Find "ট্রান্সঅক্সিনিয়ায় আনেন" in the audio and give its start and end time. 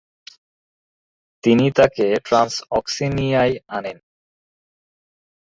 2.25-3.97